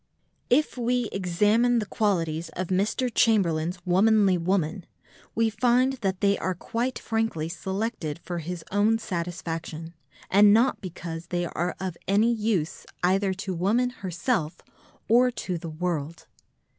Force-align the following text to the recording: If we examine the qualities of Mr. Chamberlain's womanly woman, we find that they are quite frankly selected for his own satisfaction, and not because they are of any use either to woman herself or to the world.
If 0.49 0.79
we 0.79 1.09
examine 1.11 1.77
the 1.77 1.85
qualities 1.85 2.49
of 2.53 2.69
Mr. 2.69 3.07
Chamberlain's 3.13 3.77
womanly 3.85 4.35
woman, 4.35 4.87
we 5.35 5.51
find 5.51 5.93
that 6.01 6.21
they 6.21 6.39
are 6.39 6.55
quite 6.55 6.97
frankly 6.97 7.47
selected 7.47 8.17
for 8.17 8.39
his 8.39 8.63
own 8.71 8.97
satisfaction, 8.97 9.93
and 10.27 10.51
not 10.51 10.81
because 10.81 11.27
they 11.27 11.45
are 11.45 11.75
of 11.79 11.97
any 12.07 12.33
use 12.33 12.87
either 13.03 13.31
to 13.45 13.53
woman 13.53 13.91
herself 13.91 14.57
or 15.07 15.29
to 15.29 15.59
the 15.59 15.69
world. 15.69 16.25